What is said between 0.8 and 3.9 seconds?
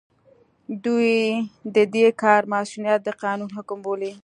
دوی د دې کار مصؤنيت د قانون حکم